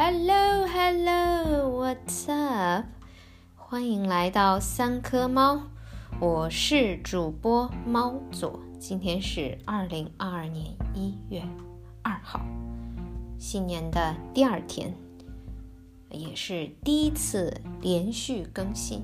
[0.00, 2.84] Hello, hello, what's up？
[3.56, 5.62] 欢迎来到三颗猫，
[6.20, 8.60] 我是主播猫左。
[8.78, 11.42] 今天是二零二二年一月
[12.02, 12.40] 二号，
[13.40, 14.94] 新年的第二天，
[16.10, 19.02] 也是第一次连续更新，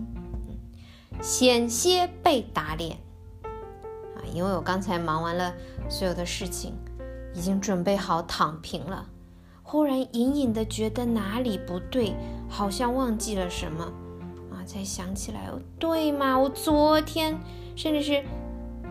[1.20, 2.96] 险些被打脸
[3.42, 4.22] 啊！
[4.32, 5.52] 因为我刚才忙完了
[5.90, 6.72] 所有的事情，
[7.34, 9.08] 已经准备好躺平了。
[9.66, 12.14] 忽然隐隐的觉得哪里不对，
[12.48, 13.82] 好像忘记了什么
[14.52, 14.62] 啊！
[14.64, 15.50] 才想起来，
[15.80, 16.38] 对嘛？
[16.38, 17.36] 我昨天，
[17.74, 18.22] 甚至是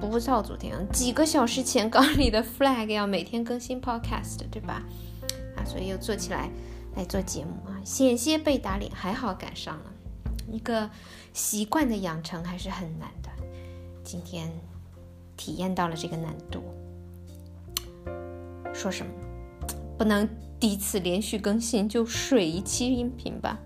[0.02, 4.84] 不到昨天，几个小时前刚立的 flag 要每天更新 podcast，对吧？
[5.56, 6.50] 啊，所以又做起来
[6.96, 9.94] 来做节目啊，险些被打脸，还好赶上了。
[10.52, 10.90] 一个
[11.34, 13.30] 习惯的养成还是很难的，
[14.04, 14.52] 今天
[15.38, 16.64] 体验到了这个难度。
[18.74, 19.12] 说什么？
[20.04, 20.28] 不能。
[20.60, 23.60] 第一次连续更新就水一期音频吧，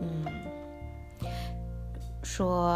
[0.00, 0.24] 嗯，
[2.22, 2.68] 说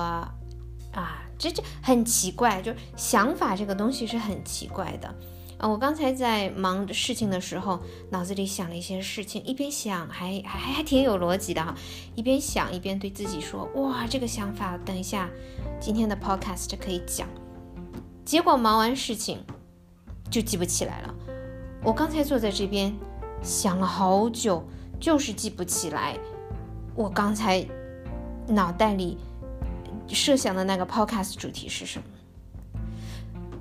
[0.92, 5.08] 啊，这这很奇怪，就想法这个东西是很奇怪的
[5.56, 5.66] 啊。
[5.66, 11.74] 我刚才在忙事情的时候，脑子里想了一些事情，一边想还还还挺有逻辑的哈，
[12.14, 15.30] 一边想一边对自己说，哇，这个想法等一下
[15.80, 17.26] 今天的 podcast 可以讲。
[18.22, 19.42] 结果忙完事情
[20.30, 21.14] 就记不起来了。
[21.84, 22.92] 我刚才坐在这边。
[23.42, 24.64] 想了好久，
[24.98, 26.18] 就是记不起来。
[26.94, 27.62] 我刚才
[28.48, 29.18] 脑袋里
[30.08, 32.05] 设想的那个 podcast 主题是什么？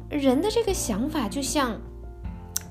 [0.09, 1.77] 人的这个想法就像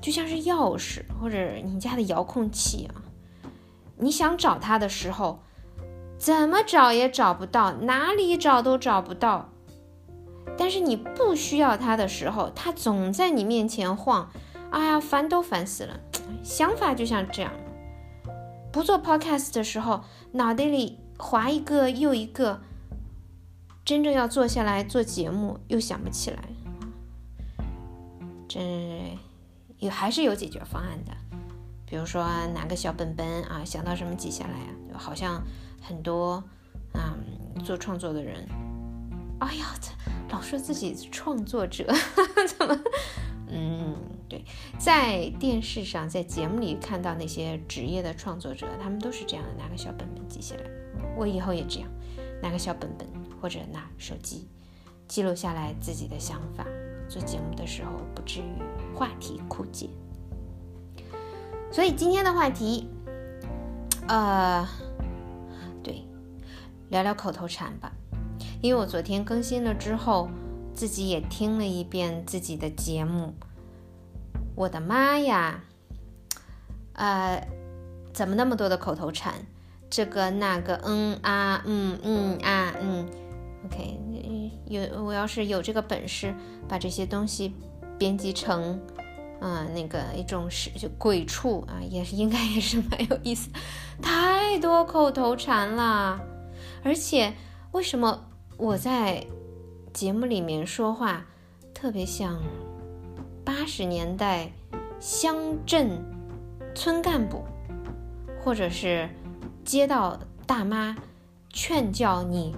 [0.01, 2.97] 就像是钥匙或者你家的遥控器啊，
[3.97, 5.39] 你想找它的时候，
[6.17, 9.49] 怎么找也找不到，哪里找都找不到。
[10.57, 14.31] 但是你不需要它的时候，它总在你面前晃，
[14.73, 15.99] 哎呀，烦都烦死了。
[16.43, 17.51] 想法就像这样，
[18.71, 22.59] 不做 podcast 的时候，脑袋里划一个又一个，
[23.85, 26.39] 真正要坐下来做节目又想不起来，
[28.47, 29.15] 这
[29.77, 31.11] 也还是有解决方案的，
[31.85, 34.53] 比如说拿个小本本啊，想到什么记下来
[34.91, 35.39] 啊，好像
[35.81, 36.43] 很多
[36.93, 37.13] 啊
[37.63, 38.43] 做创作的人，
[39.39, 39.67] 哎呀，
[40.31, 41.85] 老说自己创作者，
[42.57, 42.79] 怎么，
[43.47, 43.95] 嗯。
[44.77, 50.63] 在电视上，在节目里看到那些职业的创作者，他们都是这样的，拿个小本本记下来。
[51.17, 51.89] 我以后也这样，
[52.41, 53.07] 拿个小本本
[53.41, 54.47] 或者拿手机
[55.07, 56.65] 记录下来自己的想法，
[57.07, 59.89] 做节目的时候不至于话题枯竭。
[61.71, 62.87] 所以今天的话题，
[64.07, 64.67] 呃，
[65.83, 66.03] 对，
[66.89, 67.91] 聊聊口头禅吧。
[68.61, 70.29] 因为我昨天更新了之后，
[70.73, 73.33] 自己也听了一遍自己的节目。
[74.55, 75.63] 我的妈呀，
[76.93, 77.47] 呃，
[78.13, 79.33] 怎么那么多的口头禅？
[79.89, 83.07] 这个那个，嗯啊，嗯嗯啊，嗯
[83.65, 83.99] ，OK，
[84.65, 86.33] 有我要是有这个本事，
[86.67, 87.53] 把这些东西
[87.99, 88.79] 编辑成，
[89.39, 93.49] 嗯，那个一种是就鬼畜啊，也是应该也是蛮有意思。
[94.01, 96.19] 太多口头禅了，
[96.83, 97.33] 而且
[97.71, 98.25] 为什么
[98.57, 99.23] 我在
[99.93, 101.23] 节目里面说话
[101.71, 102.41] 特别像？
[103.45, 104.49] 八十年代
[104.99, 105.89] 乡镇
[106.73, 107.43] 村干部，
[108.41, 109.09] 或者是
[109.65, 110.95] 街道大妈
[111.49, 112.55] 劝教你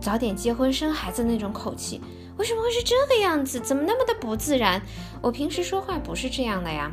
[0.00, 2.00] 早点结婚生孩子那种口气，
[2.36, 3.58] 为什么会是这个样子？
[3.60, 4.80] 怎么那么的不自然？
[5.22, 6.92] 我平时说话不是这样的呀，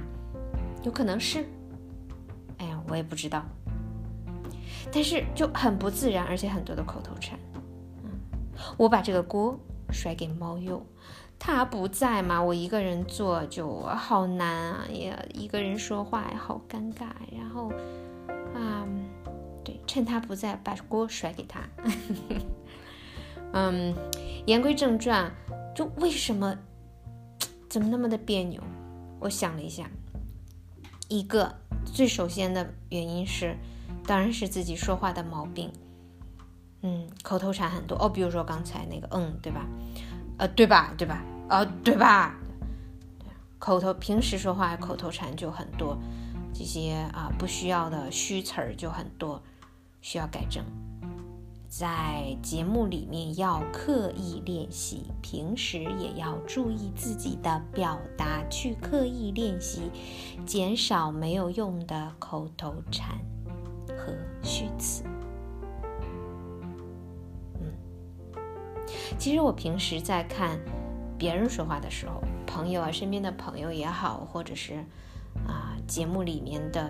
[0.84, 1.46] 有可能是，
[2.58, 3.46] 哎呀，我也不知道，
[4.92, 7.38] 但是就很不自然，而且很多的口头禅，
[8.04, 8.12] 嗯，
[8.78, 9.60] 我把这个锅
[9.92, 10.82] 甩给猫鼬。
[11.40, 17.06] 他不在嘛，我一个人做就好难啊，也一个人说话也好尴尬。
[17.32, 17.72] 然后
[18.56, 18.88] 啊，
[19.64, 21.62] 对，趁他不在，把锅甩给他。
[23.54, 23.96] 嗯，
[24.46, 25.32] 言归正传，
[25.76, 26.58] 就为什么
[27.70, 28.62] 怎么那么的别扭？
[29.20, 29.90] 我想了一下，
[31.08, 33.56] 一个最首先的原因是，
[34.06, 35.72] 当然是自己说话的毛病。
[36.82, 39.66] 嗯，口头禅很多哦，比如说刚才那个嗯，对吧？
[40.38, 40.94] 呃，对吧？
[40.98, 41.24] 对吧？
[41.50, 42.36] 呃，对吧？
[43.60, 45.98] 口头平时说话口头禅就很多，
[46.54, 49.42] 这些啊不需要的虚词儿就很多，
[50.02, 50.64] 需要改正。
[51.68, 59.92] 在节目里面要刻意练习，平时也要注意自己的表达，去刻意练习，
[60.46, 63.20] 减少没有用的口头禅
[63.90, 65.04] 和虚词。
[69.18, 70.60] 其实我平时在看
[71.18, 74.76] 别人说话的时候，朋友啊，身边的朋友也好，或者是
[75.48, 76.90] 啊节目里面的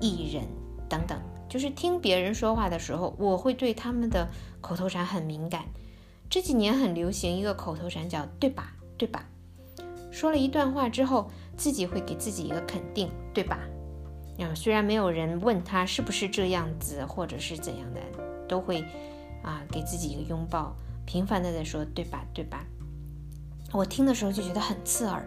[0.00, 0.44] 艺人
[0.88, 4.28] 等等，就是听别人说话的时候，我会对他们的
[4.60, 5.64] 口头禅很敏感。
[6.28, 8.74] 这几年很流行一个口头禅叫“对吧？
[8.96, 9.26] 对吧？”
[10.12, 13.58] 说了一段话之后，自己会给自己一个肯定，对吧？
[14.38, 18.00] 啊，虽然没有人问他是不是这样子，或者是怎样的，
[18.48, 18.84] 都会
[19.42, 20.74] 啊给自己一个拥抱，
[21.10, 22.24] 频繁的在说“对吧？
[22.32, 22.64] 对吧？”
[23.74, 25.26] 我听的时候就觉得很刺耳，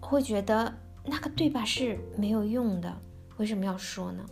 [0.00, 0.72] 会觉得
[1.04, 2.96] 那个对吧是没有用的，
[3.36, 4.24] 为什么要说呢？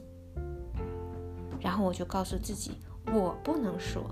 [1.60, 2.78] 然后我就告诉自己，
[3.12, 4.10] 我不能说，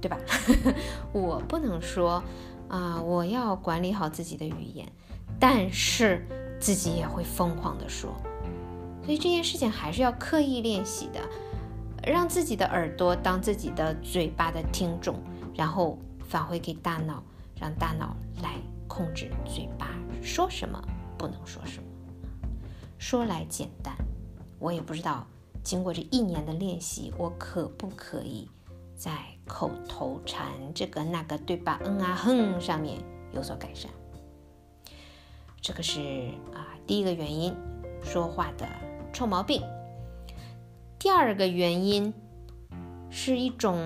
[0.00, 0.16] 对吧？
[1.12, 2.22] 我不能说
[2.68, 4.90] 啊，我要管理好自己的语言，
[5.38, 6.26] 但是
[6.58, 8.16] 自己也会疯狂的说，
[9.04, 11.20] 所以这件事情还是要刻意练习的，
[12.06, 15.20] 让自己的耳朵当自己的嘴巴的听众，
[15.54, 15.98] 然后
[16.28, 17.22] 返回给大脑。
[17.60, 18.54] 让大脑来
[18.86, 19.88] 控制嘴巴
[20.22, 20.80] 说什么，
[21.18, 21.88] 不能说什么。
[22.98, 23.96] 说来简单，
[24.60, 25.26] 我也不知道
[25.64, 28.48] 经过这一年的练习，我可不可以
[28.94, 29.10] 在
[29.44, 31.80] 口头禅这个那个对吧？
[31.84, 32.96] 嗯啊哼上面
[33.32, 33.90] 有所改善。
[35.60, 37.52] 这个是啊第一个原因，
[38.04, 38.64] 说话的
[39.12, 39.60] 臭毛病。
[40.98, 42.12] 第二个原因
[43.10, 43.78] 是一种。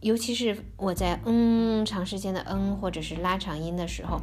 [0.00, 4.20] 尤其是我在嗯长时间的嗯或者是拉长音的时候，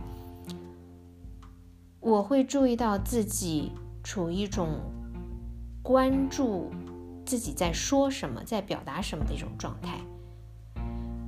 [2.00, 3.72] 我会注意到自己
[4.04, 4.80] 处于一种
[5.82, 6.70] 关注
[7.26, 9.98] 自己在说什么、在表达什么的一种状态。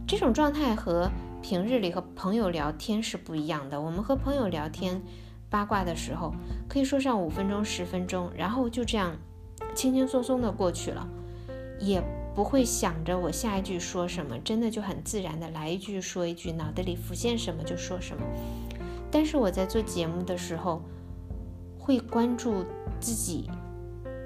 [0.06, 1.10] 这种状态和
[1.42, 3.82] 平日里和朋友聊天是不一样的。
[3.82, 5.02] 我们和朋友聊天
[5.50, 6.32] 八卦的时候，
[6.70, 9.18] 可以说上五分钟、十分钟，然后就这样
[9.74, 11.08] 轻轻松松的过去了，
[11.80, 12.04] 也。
[12.36, 18.24] 不会想着我下一句说什么，真的就很自然的来一句说一句，脑袋里浮现什么就说什么。
[19.12, 20.82] 但是我在做节目的时候，
[21.78, 22.66] 会关注
[23.00, 23.52] 自己，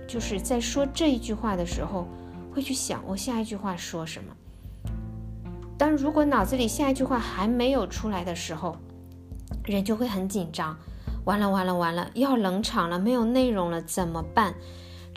[0.08, 2.08] 就是在说这一句话的时候，
[2.50, 4.34] 会去想我下一句话说什么。
[5.78, 8.78] 但如果脑子里下一句话还没有出来的时候，
[9.66, 10.78] 人就会很紧张，
[11.26, 14.56] 完了完了完了，要冷场了，没有内容了，怎么办？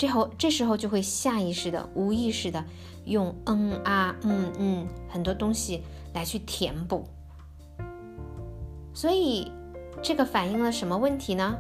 [0.01, 2.65] 这后这时候就会下意识的、无意识的
[3.05, 5.83] 用嗯啊嗯嗯很多东西
[6.15, 7.07] 来去填补，
[8.95, 9.53] 所以
[10.01, 11.55] 这个反映了什么问题呢？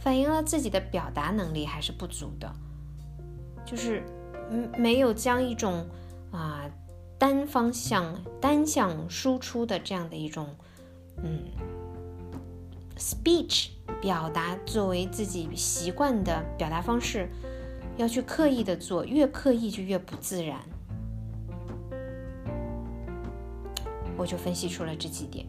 [0.00, 2.50] 反映了自己的表达能力还是不足的，
[3.66, 4.02] 就是
[4.50, 5.86] 嗯没有将一种
[6.30, 6.64] 啊
[7.18, 10.48] 单方向、单向输出的这样的一种
[11.22, 11.42] 嗯
[13.00, 13.70] speech
[14.00, 17.28] 表达作为自己习惯的表达方式。
[17.96, 20.58] 要去刻意的做，越刻意就越不自然。
[24.16, 25.46] 我就分析出了这几点。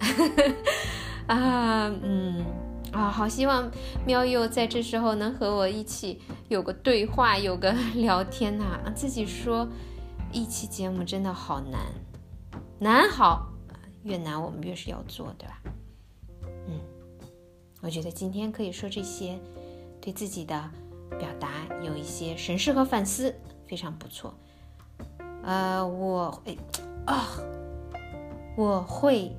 [1.28, 2.44] 啊，嗯，
[2.90, 3.70] 啊，好希望
[4.04, 8.80] 喵友在这时候能和我一起有个对话，有个聊天呐。
[8.94, 9.68] 自己说
[10.32, 11.80] 一期节目真的好难，
[12.80, 13.52] 难好，
[14.02, 15.60] 越难我们越是要做，对吧？
[17.80, 19.38] 我觉得今天可以说这些，
[20.00, 20.70] 对自己的。
[21.18, 21.48] 表达
[21.82, 23.34] 有一些审视和反思，
[23.66, 24.32] 非常不错。
[25.42, 26.56] 呃，我会
[27.04, 27.28] 啊，
[28.56, 29.36] 我会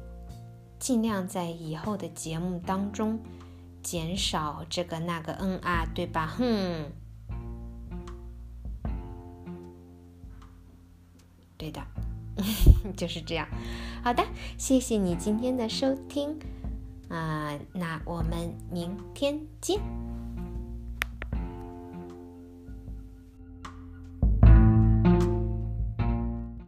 [0.77, 3.17] 尽量在以后的节目当中
[3.81, 6.36] 减少这个那个嗯啊，对吧？
[6.38, 6.91] 哼，
[11.57, 11.81] 对的，
[12.98, 13.48] 就是这样。
[14.03, 14.21] 好的，
[14.57, 16.38] 谢谢你今天的收听
[17.12, 19.80] 啊，那我们明天见。